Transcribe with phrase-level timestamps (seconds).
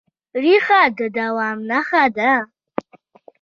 [0.41, 2.31] ریښه د دوام نښه ده.